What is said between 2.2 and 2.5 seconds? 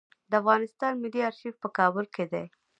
دی